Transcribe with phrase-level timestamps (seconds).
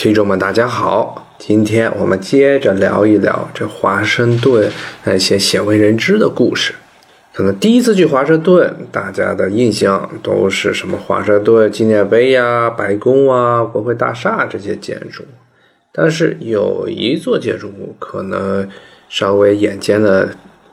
[0.00, 1.30] 听众们，大家好！
[1.36, 4.72] 今天我们接着聊一聊这华盛顿
[5.04, 6.72] 那些鲜为人知的故事。
[7.34, 15.22] 可能第一次去华盛顿，大家的印象都是什么华盛顿纪念碑呀、白宫啊、国会大厦这些建筑。
[15.92, 18.66] 但是有一座建筑物，可能
[19.10, 20.30] 稍微眼尖的。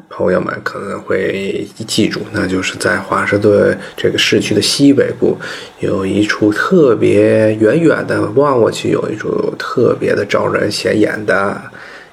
[0.09, 5.37] 朋友们可能会记住，那就是在华盛顿这个市区的西北部，
[5.79, 11.61] 有一处特别远远的望过去，有一处特别的招人显眼的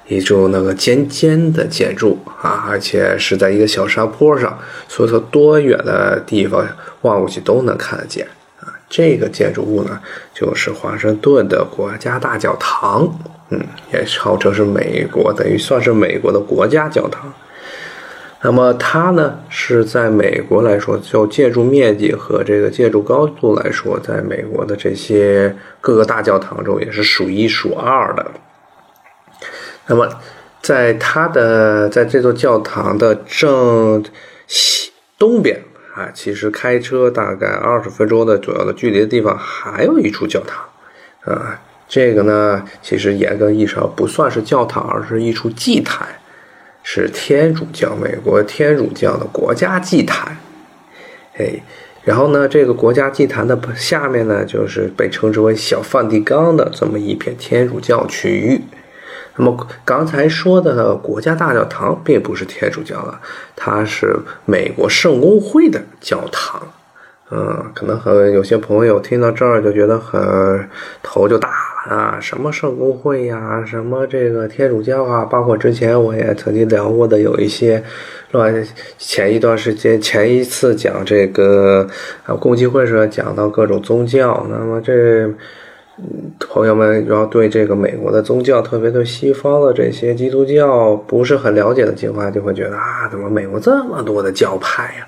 [0.07, 6.67] 一处那个尖尖的建筑啊，而且是在一个小山坡上，所以说多远的地方
[7.01, 8.27] 望过去都能看得见
[8.59, 8.67] 啊。
[8.89, 9.99] 这个建筑物呢，
[10.33, 13.09] 就是华盛顿的国家大教堂，
[13.49, 13.59] 嗯，
[13.91, 17.33] 也号称是美国，等于算是美国的国家教堂。
[18.45, 28.23] 那么它呢，是在美国来说，就建筑面积和这个建筑高度来说，在美国的这些各个大教堂中也是数一数二的。
[29.87, 30.07] 那么，
[30.61, 34.05] 在它的在这座教堂的正
[34.45, 35.59] 西东边
[35.95, 41.59] 啊，其实开车大概二十分钟的左右的距离的地方，还有一处教堂啊。
[41.87, 46.07] 这个呢，其实严格意义上不算是教堂，而是一处祭坛。
[46.87, 50.37] 是天主教，美国天主教的国家祭坛，
[51.35, 51.51] 哎，
[52.03, 58.61] 然后呢，这个国家祭坛的下面呢，就是被称之为小梵蒂冈的这么一片天主教区域。
[59.35, 63.19] 那么刚才说的国家大教堂并不是天主教的，
[63.55, 66.71] 它是美国圣公会的教堂。
[67.31, 70.69] 嗯，可能很有些朋友听到这儿就觉得很
[71.01, 77.83] 头就大了啊，什么圣公会呀，什么这个天主教啊，包括之前我也曾经聊过的有一些
[78.31, 78.63] 乱，
[78.99, 81.87] 前一段时间前一次讲这个
[82.25, 85.27] 啊共济会时讲到各种宗教，那么这
[86.39, 95.07] 朋友们要对这个美国的宗教，特别对西方的这些基督教不是很了解的情况下，就会觉得啊，怎么美国这么多的教派呀？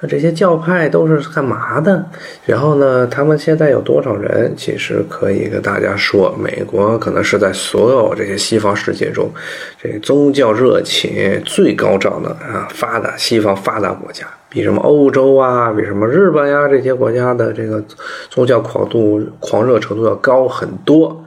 [0.00, 2.04] 那这些教派都是干嘛的？
[2.44, 4.52] 然后呢，他们现在有多少人？
[4.56, 9.30] 其实可以跟大家说，美国可能是在所有这些西方世界中，
[9.80, 17.82] 这宗教热情最高涨的啊，发达西方发达国家，比什么欧洲啊，比什么日本呀这些国家的这个
[18.28, 21.24] 宗教狂度狂热程度要高很多。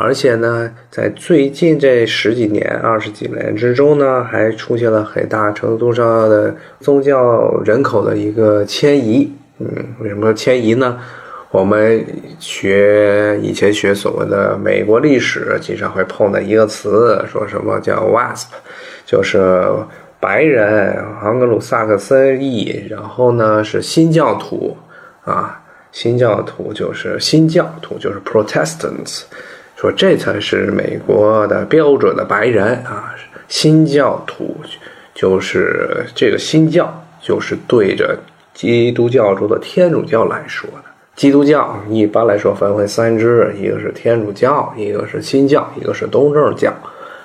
[0.00, 9.28] 而且呢，在最近这十几年、二十几年之中呢，还出现了很大程度上的宗教人口的一个迁移。
[9.58, 9.66] 嗯，
[9.98, 11.00] 为什么迁移呢？
[11.50, 12.06] 我们
[12.38, 18.44] 学以前学所谓的美国历史，经常会碰到一个词，说什么叫 WASP，
[19.04, 19.68] 就是
[20.20, 24.76] 白人、盎格鲁撒克森裔，然后呢是新教徒
[25.24, 25.60] 啊，
[25.90, 29.22] 新教徒就是新教徒就是 Protestants。
[29.80, 33.14] 说这才是美国的标准的白人啊，
[33.46, 34.56] 新教徒
[35.14, 38.18] 就是这个新教，就是对着
[38.52, 40.84] 基督教中的天主教来说的。
[41.14, 46.74] 基督教一般来说分为三支，一个是天主教，一个是新教，一个是东正教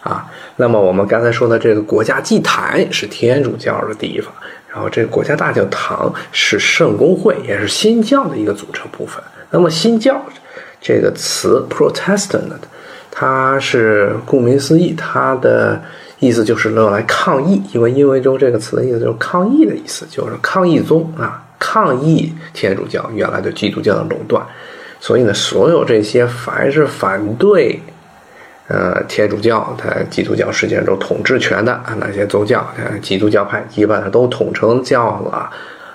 [0.04, 0.24] 啊。
[0.58, 4.32] 那么我们刚才说的这个国家祭坛是天主教的地方，
[4.72, 9.24] 然后这个国家大教堂是圣公会，也是新教的一个组成部分。
[9.50, 10.22] 那么新教。
[10.84, 12.52] 这个词 Protestant，
[13.10, 15.82] 它是顾名思义，它的
[16.20, 24.46] 意思就是用来抗议，因为英文中这个词的意思就是抗议的意思，就是抗议宗啊，抗议天主教原来对基督教的垄断。
[25.00, 27.82] 所以呢，所有这些凡是反对
[28.68, 32.66] 呃天主教在基督教世界中统治权的啊那些宗教，
[33.02, 35.50] 基督教派基本上都统称叫了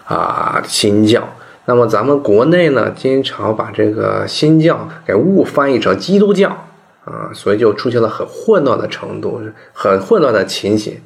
[0.05, 1.23] 啊新教。
[1.69, 6.49] 那么咱们国内呢，经常把这个新教给误翻译成基督教
[7.05, 9.39] 啊，所以就出现了很混乱的程度，
[9.75, 10.99] 很混乱的情形。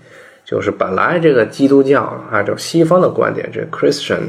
[0.45, 4.21] 就是本来这个基督教按照西方的观点，这 Christian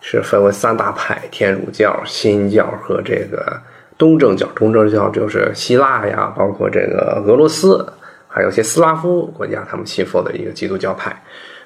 [0.00, 3.60] 是分为三大派：天主教、新教和这个
[3.98, 4.46] 东正教。
[4.54, 7.84] 东正教就是希腊呀，包括这个俄罗斯，
[8.28, 11.20] 还有些斯拉夫国家他们信奉的一个基督教派。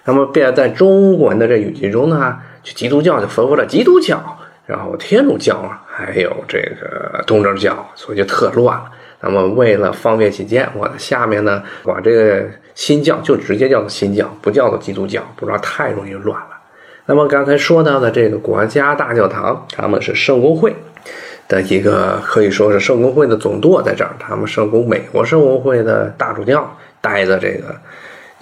[0.07, 2.39] 那么，便在中文的这语境中呢？
[2.67, 4.21] 就基督教就分为了基督教，
[4.67, 8.91] 然后天主教，还有这个东正教，所以就特乱了。
[9.21, 16.49] 那么为了方便起见，我的下面呢，把这个新教就直接叫做新教，不叫做基督教，不然太容易乱了。
[17.05, 20.75] 那么刚才说到的这个国家大教堂，他们是圣公会
[21.47, 26.69] 的一个，可以说是圣公会的总舵在这儿，他们圣公美国圣公会的大主教
[27.01, 27.77] 待在这个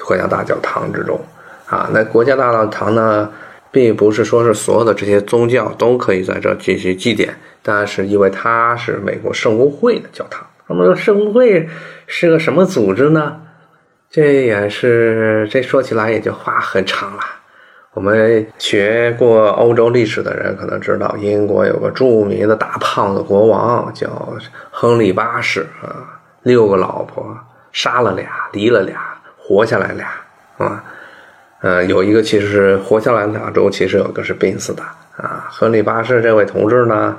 [0.03, 1.21] 国家大教堂之中
[1.67, 1.91] 啊。
[1.93, 3.31] 那国家大教堂呢？
[3.75, 7.29] 并不是说是所有的这些宗教都可以在这进行祭奠，
[7.61, 10.47] 但是因为它是美国圣公会的教堂。
[10.69, 11.69] 那么圣公会
[12.06, 13.41] 是个什么组织呢？
[14.09, 17.23] 这也是这说起来也就话很长了。
[17.94, 24.32] 我们学过欧洲历史的人可能知道，英国有个著名的大胖子国王叫
[24.71, 27.37] 亨利八世啊，六个老婆，
[27.73, 29.00] 杀了俩，离了俩，
[29.37, 30.09] 活下来俩
[30.59, 30.85] 啊。
[31.64, 34.82] 呃，有一个其实是活下来两周，其实有一个是病死的
[35.16, 35.49] 啊。
[35.50, 37.16] 亨利八世这位同志呢，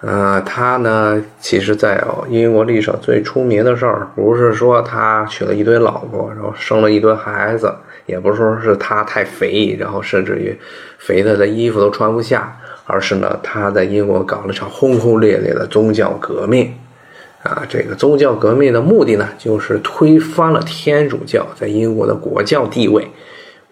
[0.00, 7.72] 呃，他呢，其实在英国历史上最出名的事儿，不是说他娶了一堆老婆，然后生了一堆孩子，
[8.06, 10.58] 也不是说是他太肥，然后甚至于
[10.98, 12.52] 肥的的衣服都穿不下，
[12.86, 16.74] 而是呢，他在英国搞了场轰轰烈烈的宗教革命
[17.44, 17.62] 啊。
[17.68, 23.06] 这个宗教革命的目的呢，就是推翻了天主教在英国的国教地位。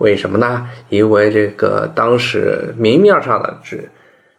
[0.03, 0.69] 为什么呢？
[0.89, 3.89] 因为这个当时明面上的直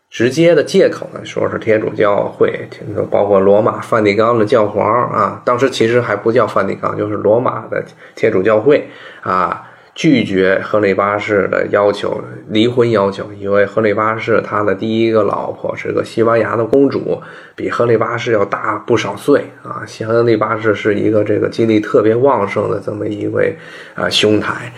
[0.09, 2.67] 直接的借口呢，说是天主教会，
[3.09, 7.81] 包括罗马梵蒂冈的教皇啊，当时其实还不叫梵蒂冈，就是罗马的
[8.13, 8.87] 天主教会
[9.21, 9.63] 啊，
[9.95, 17.21] 拒绝亨利八世的要求，离婚要求，因为亨利八世他的第一个老婆是个西班牙的公主，
[17.55, 23.55] 比亨利八世要大不少岁啊，亨利八世是一个这个精力特别旺盛的这么一位
[23.95, 24.71] 啊兄台。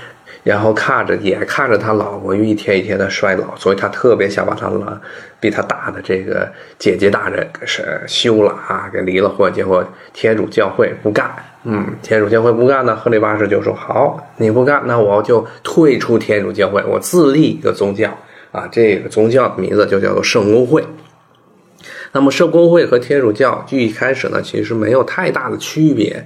[0.45, 5.01] 然后看着也看着他老婆一天一天的衰老，所以他特别想把他了
[5.39, 6.47] 比他大的这个
[6.77, 9.51] 姐姐大人给是休了啊，给离了婚。
[9.51, 9.83] 结果
[10.13, 11.27] 天主教会不干，
[11.63, 18.15] 嗯，天主教会不干呢，亨利八世就说：“好，你不干，那我就退出天主教会，我自立一个宗教
[18.51, 18.69] 啊。
[18.71, 20.85] 这个宗教的名字就叫做圣公会。
[22.11, 26.23] 那么圣公会和天主教一开始呢，其实没有太大的区别，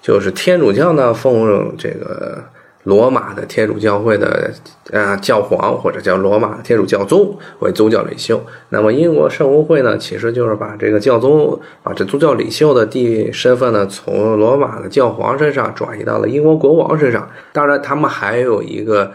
[0.00, 2.44] 就是天主教呢奉这个。”
[2.86, 4.48] 罗马的天主教会的
[4.92, 17.28] 啊教皇或者叫罗马的天主教宗为宗教领袖，那么英国圣公会呢，其实就是把这个教宗把这宗教领袖的地身份呢，从罗马的教皇身上转移到了英国国王身上。
[17.52, 19.10] 当然，他们还有一个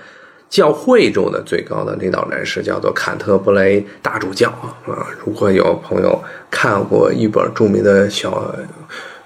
[0.49, 4.49] 教会中的最高的领导人士，叫做坎特布雷大主教
[4.85, 5.07] 啊。
[5.25, 8.53] 如果有朋友看过一本著名的小。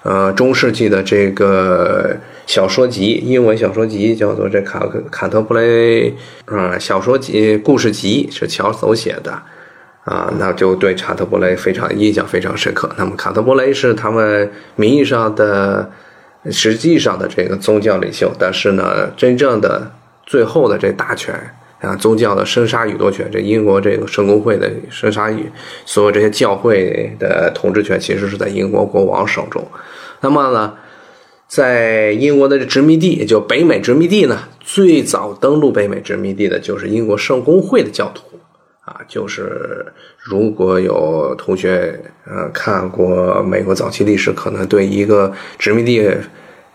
[0.02, 2.16] 呃，中世纪的这个
[2.46, 6.14] 小说集，英文小说集叫做这卡卡特布雷，
[6.46, 9.32] 嗯，小说集故事集是乔叟写的，
[10.04, 12.88] 啊，那就对卡特布雷非常印象非常深刻。
[12.96, 15.90] 那么卡特布雷是他们名义上的、
[16.50, 19.90] 实际上的这个宗教领袖，但是呢，真正的
[20.24, 21.34] 最后的这大权
[21.80, 25.44] 啊，宗教的生杀予夺权，这英国这个圣公会的生杀予，
[25.84, 29.62] 所有这些教会的统治权，其实是在英国国王手中。
[30.22, 30.74] 那么呢，
[31.46, 38.24] 在英国的殖民地，也就北美殖民地呢，最早登陆北美殖民地的就是英国圣公会的教徒
[38.84, 39.00] 啊。
[39.06, 39.84] 就是
[40.18, 46.10] 如果有同学呃看过美国早期历史，可能对一个殖民地，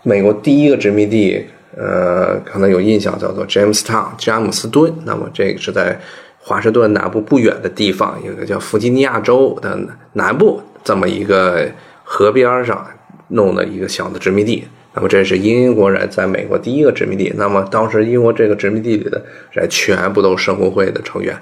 [0.04, 1.44] 美国第一个殖民地，
[1.76, 4.92] 呃，可能有印象，叫做 Jamestown 詹姆斯敦。
[5.04, 6.00] 那么这个是在
[6.38, 9.78] 华盛顿南部不远的地方，有个叫弗吉尼亚州的
[10.14, 11.70] 南部这么一个
[12.02, 12.86] 河边上。
[13.34, 17.32] 弄的一个小的殖民地，那么这是英国人在美国第一个殖民地。
[17.36, 21.34] 那么当时英国这个殖民地里的人全部都是圣公会的成员。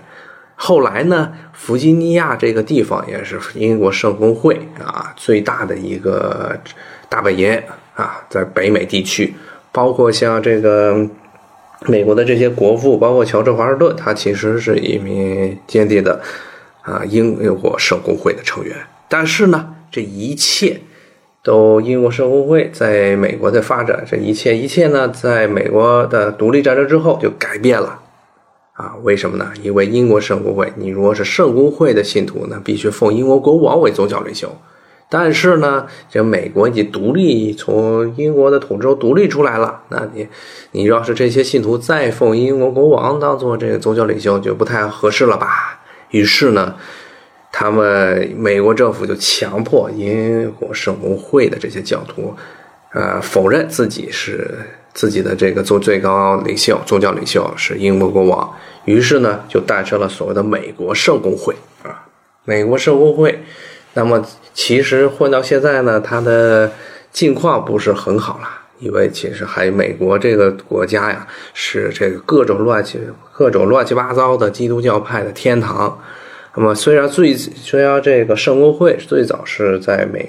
[0.55, 6.57] 后来呢，弗吉尼亚这个地方也是英国圣公会啊最大的一个
[7.09, 7.61] 大本营
[7.97, 9.35] 啊，在北美地区，
[9.73, 11.07] 包括像这个
[11.87, 16.21] 美国的这些国父，包括乔治华盛顿，他其实是一名坚定的
[16.83, 18.77] 啊英国圣公会的成员。
[19.09, 20.81] 但是呢，这一切。
[21.43, 27.99] 都英国圣公会在美国的发展，这一切一切呢，在美国的独立战争之后就改变了，
[28.75, 29.51] 啊，为什么呢？
[29.63, 34.55] 因为英国圣公会，你如果是圣公会的信徒呢，必须奉英国国王为宗教领袖。
[35.11, 40.27] 但是呢，这美国已独立，从英国的统治独立出来了，那你，
[40.71, 45.81] 你要是这些信徒再奉英国国王当做这个宗教领袖，就不太合适了吧？
[46.11, 46.77] 于是呢。
[47.53, 52.33] 他们美国政府就强迫英国圣公会的这些教徒，
[52.93, 54.57] 呃，否认自己是
[54.95, 58.49] 自己的这个做最高领袖、宗教领袖是英国国王。
[58.85, 61.53] 于是呢，就诞生了所谓的美国圣公会
[61.83, 62.07] 啊。
[62.45, 63.43] 美国圣公会，
[63.95, 66.71] 那么其实混到现在呢，它的
[67.11, 72.99] 境况不是很好了，因为其实还美国这个国家呀，是这个各种乱七
[73.33, 76.01] 各种乱七八糟的基督教派的天堂。
[76.55, 80.29] 那么，虽然最虽然这个圣公会最早是在美，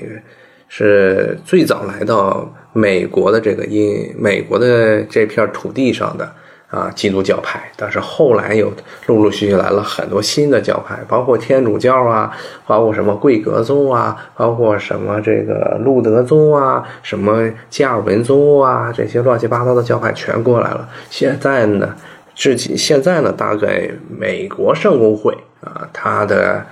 [0.67, 6.31] 是最早来到美国的这个因美国的这片土地上的
[6.71, 8.71] 啊，基督教派，但是后来又
[9.07, 12.31] 陆陆续续来了很多新的教派，包括天主教啊，
[12.65, 20.87] 包括什么贵格宗啊，包括什么这个路德宗啊，什么加尔文宗啊，这些乱七八糟的教派全过来了。
[21.09, 21.93] 现在呢，
[22.33, 26.65] 至今现在呢，大概美国圣公会啊，它的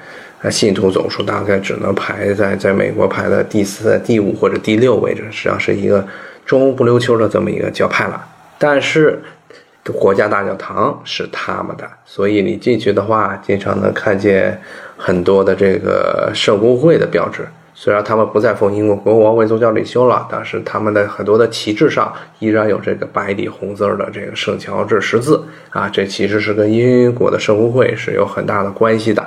[0.49, 6.07] 信徒总数大概只能排在在美国排的第四、第五或者第六位置，实际上是一个
[6.45, 8.25] 中不溜秋的这么一个教派了。
[8.57, 9.21] 但是。
[9.89, 14.59] 国家大教堂是他们的，所以你进去的话，经常能看见
[14.97, 17.47] 很多的这个圣公会的标志。
[17.73, 29.25] 虽然他们不再奉英国国王为宗教领袖了，但是他们的很多的旗帜上依然有这个白底红字的这个圣乔治十字啊，这其实是跟英国的圣公会是有很大的关系的。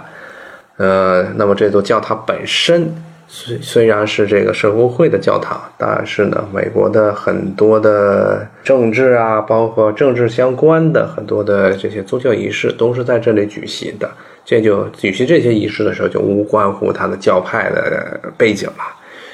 [0.77, 2.93] 呃，那么这座教堂本身。
[3.35, 14.07] 虽虽然是这个圣公会的教堂，但是呢，美国的很多的政治啊，包括政治相关的很多的这些宗教仪式，都是在这里举行的。
[14.45, 18.85] 这就举行这些仪式的时候，就无关乎他的教派的背景了。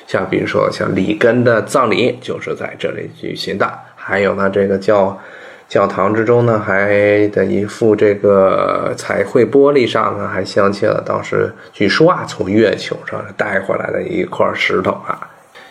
[0.07, 3.69] 像比如说，像里根的葬礼就是在这里举行的。
[3.97, 5.19] 还有呢，这个叫。
[5.69, 15.21] 教堂之中呢，还的一副这个彩绘玻璃上呢，还镶嵌了当时据说啊，从月球上带回来的一块石头啊，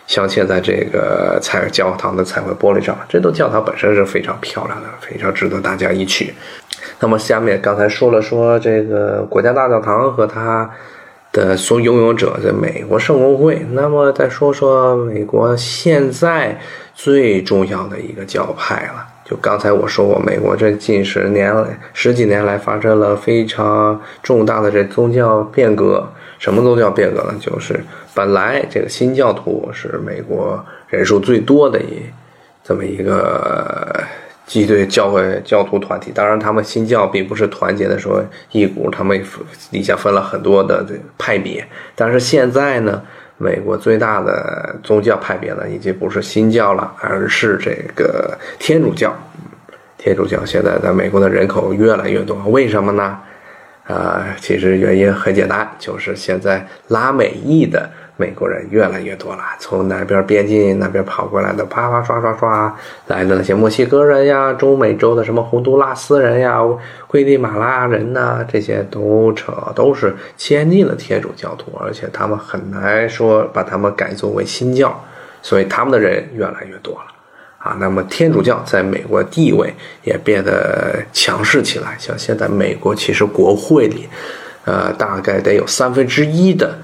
[0.06, 2.96] 镶嵌在这个彩教堂的彩绘玻璃上。
[3.10, 6.32] 这座教堂本身是非常漂亮的，非常值得大家一去。
[7.00, 10.70] 那么下面刚才说了说这个国家大教堂和它
[11.32, 16.60] 的所拥有者在美国圣公会，那么再说说美国现在
[16.94, 19.08] 最重要的一个教派了。
[19.30, 21.54] 就刚才我说过，美国这近十年
[21.94, 26.08] 十几年来发生了非常重大的这宗教变革。
[26.40, 27.34] 什么宗教变革呢？
[27.38, 27.78] 就是
[28.14, 32.00] 本来这个新教徒是美国人数最多的一
[32.64, 34.02] 这么一个
[34.46, 36.12] 基督教会教徒团体。
[36.16, 39.22] 当然，他们新教并不是团结的说一股，他们
[39.70, 41.68] 底下分了很多的这派别。
[41.96, 43.02] 但是现在呢？
[43.38, 49.16] 美国最大的宗教派别呢，已经不是新教了，而是这个天主教。
[49.98, 53.20] 天主教现在在美国的人口越来越多，为什么呢？
[53.86, 57.90] 啊，其实原因很简单，就是现在拉美裔的。
[58.20, 66.60] 美国人越来越多了，从南边边境那边跑过来的，啪啪刷刷刷来的那些墨西哥人呀，中美洲的什么洪都拉斯人呀，
[67.12, 75.00] 危地马拉人呐，这些都扯都是坚定的天主教徒，而且他们很难说把他们改作为新教，
[75.44, 77.06] 所以他们的人越来越多了
[77.60, 77.78] 啊。
[77.80, 79.72] 那么天主教在美国地位
[80.04, 84.10] 也变得强势起来，像现在美国其实国会里，
[84.66, 86.76] 呃，大概得有三分之一的。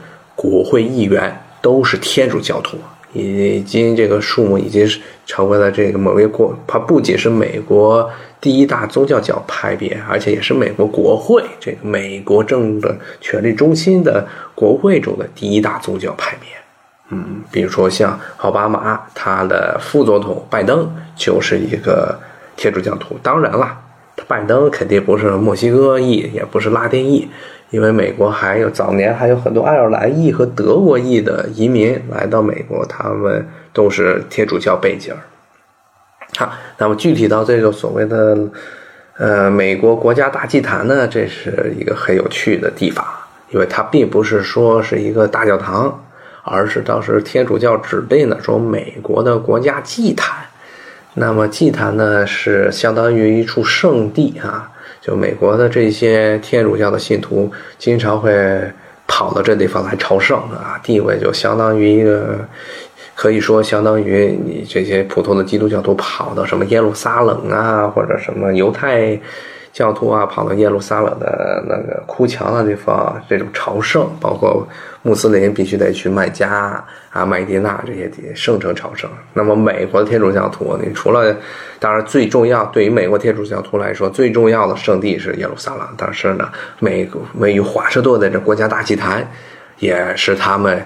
[0.43, 2.77] 国会议员都是天主教徒，
[3.13, 8.09] 已经这个数目已经是成为了这个某一国，它不仅是美国
[8.41, 16.49] 第一大宗教教派别，而且也是美国国会这个美国政的权力中心的国会中的第一大宗教派别。
[17.09, 22.19] 嗯，比如说像奥巴马，他的副总统拜登就是一个
[22.57, 23.15] 天主教徒。
[23.23, 23.77] 当然了，
[24.27, 27.29] 拜登肯定不是墨西哥裔，也不是拉丁裔。
[27.73, 35.11] 因为美国还有早年还有很多爱尔兰裔和德国裔的移民来到美国，他们都是天主教背景
[36.37, 38.37] 好，那么具体到这个所谓的
[39.17, 43.03] 呃美国国家大祭坛呢，这是一个很有趣的地方，
[43.49, 45.99] 因为它并不是说是一个大教堂，
[46.43, 50.45] 而是当时天主教指定的说美国的国家祭坛。
[51.15, 54.69] 那么祭坛呢，是相当于一处圣地啊。
[55.05, 58.31] 就美国的这些天主教的信徒，经常会
[59.05, 62.39] 跑到这地方来朝圣啊，地位就相当于一个，
[63.13, 69.19] 可以说相当于你这些普通的基督教徒跑到什么耶路撒冷啊，或者什么犹太。
[69.73, 74.65] 教徒啊，跑到耶路撒冷的那个哭墙的地方，这种朝圣，包括
[75.01, 79.09] 穆斯林必须得去麦加啊、麦迪娜这些地圣城朝圣。
[79.33, 81.35] 那么美国的天主教徒，你除了
[81.79, 85.87] 当然最重要，对于美国天主教徒来说，最重要的圣地是耶路撒冷。
[85.97, 89.27] 但是呢，美位于华盛顿的这国家大祭坛，
[89.79, 90.85] 也是他们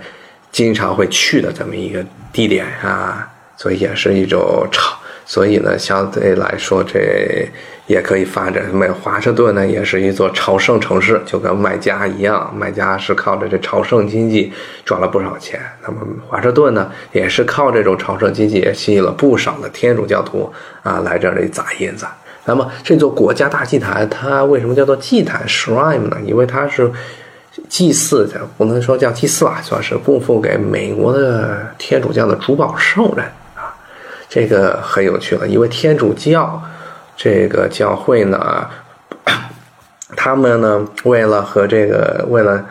[0.50, 2.02] 经常会去的这么一个
[2.32, 4.98] 地点啊，所以也是一种朝。
[5.28, 7.48] 所以呢，相对来说这。
[7.88, 8.66] 也可以发展。
[8.76, 12.54] 美华盛顿呢，也是一座朝圣城市，就跟麦加一样。
[12.54, 14.52] 麦加是靠着这朝圣经济
[14.84, 15.58] 赚了不少钱。
[15.82, 20.52] 那么华盛顿呢，也是靠这种朝圣经济，也吸引了不少的天主教徒
[20.84, 22.06] 啊来这里砸银子。
[22.44, 26.18] 那么这座国家大祭坛，它为什么叫做祭坛 （shrine） 呢？
[26.26, 26.92] 因为它是
[27.70, 33.24] 祭祀的，不能说叫祭祀吧，算是供奉给美国的天主教的主保圣人。
[34.30, 36.62] 这个很有趣了，因为天主教。
[37.20, 38.70] 这个教会呢，
[40.16, 42.64] 他们呢为了和这个为了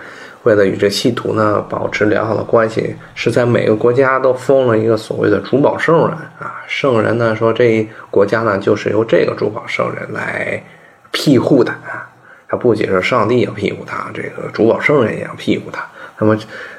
[0.44, 6.62] 为了与这信徒呢保持良好的关系，是在每个国家都封了一个所谓的主保圣人啊。
[6.68, 10.62] 圣人呢说这国家呢就是由这个主保圣人来
[11.10, 12.08] 庇护的啊。
[12.48, 15.84] 他不仅是上帝要庇护他，这个主保圣人也要庇护他。
[16.18, 16.36] 那么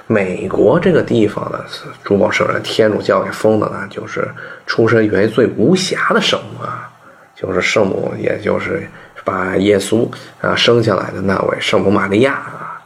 [0.08, 1.60] 美国这个地方呢，
[2.04, 4.28] 珠宝圣人天主教给封的呢，就是
[4.66, 6.90] 出身原罪无瑕的圣母啊，
[7.36, 8.88] 就是圣母，也就是
[9.24, 10.10] 把耶稣
[10.42, 12.82] 啊生下来的那位圣母玛利亚啊。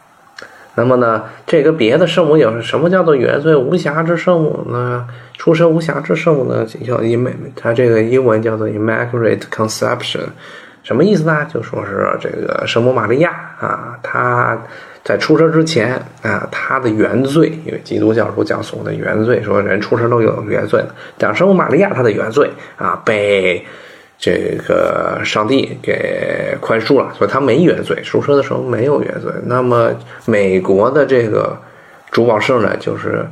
[0.76, 5.06] 那么呢，这个别的圣母有什么叫做原罪无瑕之圣母呢？
[5.38, 6.66] 出身无瑕之圣母呢？
[6.86, 10.22] 叫英美，它这个英文叫做 Immaculate Conception，
[10.84, 11.46] 什么意思呢？
[11.54, 14.58] 就说是这个圣母玛利亚啊，她
[15.12, 23.66] 在出生之前啊，他的原罪，因为基督教说讲所谓的原罪，说人出生都有原罪的，讲圣母玛利亚她的原罪啊被。
[24.24, 29.32] 这个上帝给宽恕了，所以他没原罪，出生的时候没有原罪。
[29.48, 29.90] 那么
[30.26, 31.58] 美国的这个
[32.12, 33.26] 主保圣呢，就是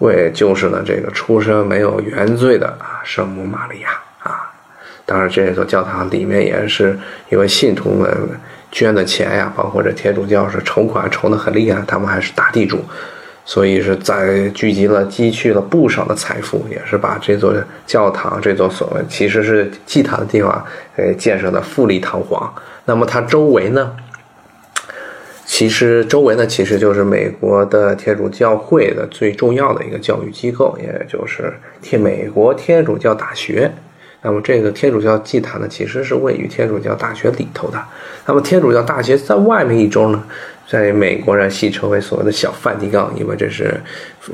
[0.00, 3.90] 为就是呢这个出生没有原罪的啊圣母玛利亚
[4.24, 4.50] 啊。
[5.06, 8.10] 当然，这座教堂里面也是因为信徒们
[8.74, 12.80] 捐的钱呀，包括这天主教是筹款筹的很厉害，他们还是大地主。
[13.46, 17.54] 所以是在聚集了、积蓄了不少的财富，也是把这座
[17.86, 20.64] 教堂、这座所谓其实是祭坛的地方，
[20.96, 22.52] 呃，建设的富丽堂皇。
[22.86, 23.94] 那么它周围呢，
[25.44, 33.70] 其实周围呢，其实就是美国的天主教会的最重要的一个教育机构，也就是天美国天主教大学。
[34.24, 37.78] 那么这个天主教祭坛呢，其实是位于天主教大学里头的。
[38.24, 40.24] 那么天主教大学在外面一周呢？
[40.66, 43.78] 在美国人戏称为所谓的小梵蒂冈，因为这是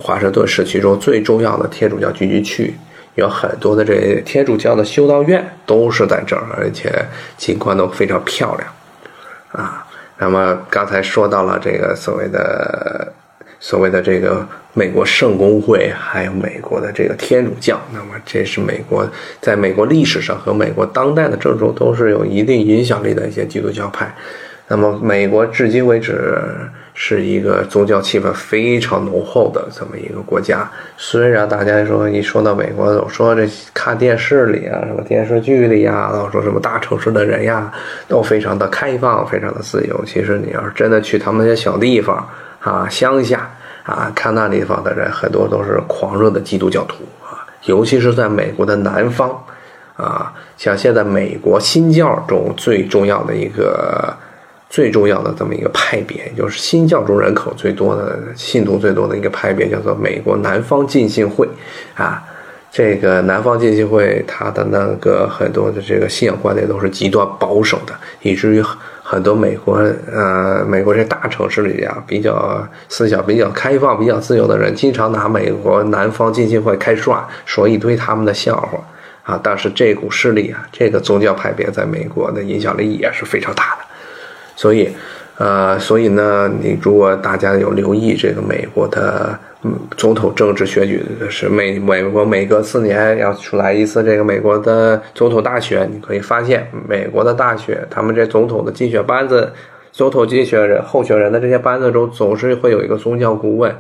[0.01, 2.73] 华盛顿市区中最重要的天主教聚集区，
[3.17, 7.05] 有很多的这天主教的修道院都是在这儿，而且
[7.37, 8.73] 景观都非常漂亮
[9.51, 9.85] 啊。
[10.19, 13.13] 那么刚才说到了这个所谓的
[13.61, 19.07] 所谓的这个美国圣公会，还有美国的这个天主教，那么这是美国
[19.41, 24.13] 在美国历史上和美国当代的政治都是有一定影响力的一些基督教派。
[24.67, 26.41] 那么，美国至今为止
[26.95, 30.71] 是一个宗教气氛非常浓厚的这么一个国家。
[30.97, 37.71] 虽然大家说一说到美国，总说这看电视里啊，什么电视剧里呀，老说什么大城市的人呀，
[38.07, 40.05] 都非常的开放，非常的自由。
[40.07, 42.25] 其实你要是真的去他们那些小地方
[42.61, 43.51] 啊，乡下
[43.83, 49.31] 啊，看那地方的人，很多都是狂热的基督教徒啊，尤其是在美国的南方
[49.97, 54.15] 啊，像现在美国新教中最重要的一个。
[54.73, 61.45] 最重要的这么一个派别，就是新教中人口最多的、信徒最多的一个派别，叫做美国南方浸信会，
[61.97, 62.23] 啊，
[62.71, 67.93] 这个南方浸信会，它的那个很多的这个信仰观念都是极端保守的，
[68.23, 68.65] 以至于
[69.11, 69.75] 很多美国
[70.09, 78.79] 呃美国这大城市里啊，比较思想比较开放、比较自由的人，经常拿美国南方浸信会开涮，说一堆他们的笑话
[79.25, 79.41] 啊。
[79.43, 83.85] 但是这股势力啊，这个宗教派别在美国的影响力也是非常大的。
[84.55, 84.89] 所以，
[85.39, 99.53] 呃，所以呢，你如果大家有留意这个美国的嗯总统政治选举是美美国每隔四年要出来一次这个美国的总统大选，你可以发现美国的大选，他们这总统的竞选班子、
[99.93, 103.75] 总统竞选人候选人的这些班子中，总是会有一个宗教顾问，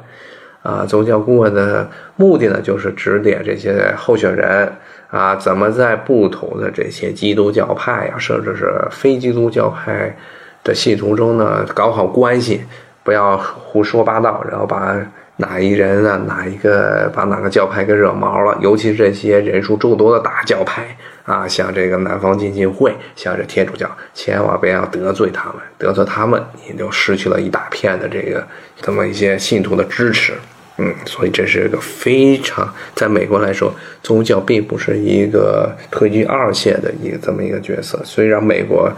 [0.63, 4.71] 啊，宗教顾问的目的呢，就是指点这些候选人
[5.09, 10.15] 啊，怎么在不同的这些基督教派呀，甚至是非基督教派。
[10.63, 12.61] 的信徒中呢，搞好关系，
[13.03, 14.95] 不要胡说八道，然后把
[15.41, 28.47] 哪一人啊，哪一个把哪个教派给惹毛了，尤其是这些人数众多的大教派啊，像这个南方浸信会，像这天主教，千万不要得罪他们，得罪他们，你就失去了一大片的这个
[28.81, 30.35] 这么一些信徒的支持。
[30.79, 38.91] 嗯，所以这是一个非常，在美国来说，宗教并不是一个退居二线的一个这么一个角色，虽然美国。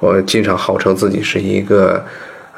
[0.00, 2.00] 我经常号称自己是一个，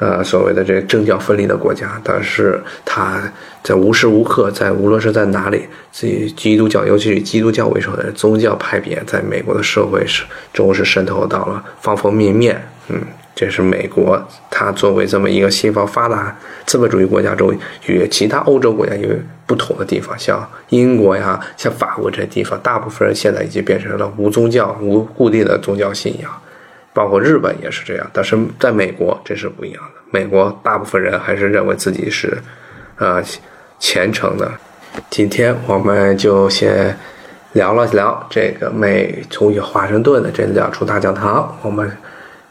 [0.01, 3.21] 呃，所谓的这个政教分离的国家，但是他
[3.61, 5.67] 在无时无刻，在无论是在哪里，
[6.01, 12.59] 以基督教，尤其是以基督教为首的宗教派别，在美国的社会是中是渗透到了方方面面。
[12.87, 12.99] 嗯，
[13.35, 16.35] 这是美国，它作为这么一个西方发达
[16.65, 19.07] 资本主义国家中，与其他欧洲国家有
[19.45, 26.40] 不同的地方，像英国呀，像法国这些地方，大部分人现在已经变成了无宗教、无固定的宗教信仰。
[26.93, 30.01] 包括日本也是这样，但是在美国这是不一样的。
[30.11, 32.37] 美国大部分人还是认为自己是，
[32.97, 33.23] 呃，
[33.79, 34.51] 虔诚的。
[35.09, 36.93] 今天我们就先
[37.53, 41.89] 聊了聊这个美从华盛顿的这两处大教堂，我们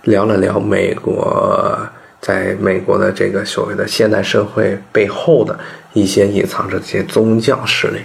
[0.04, 1.78] 聊了聊美国
[2.20, 5.58] 在美国的这个所谓的现代社会背后的
[5.92, 8.00] 一些隐藏着这些宗教势力。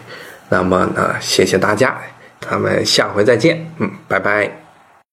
[0.50, 1.98] 那么呢，谢谢大家，
[2.42, 4.65] 咱们下回再见，嗯，拜拜。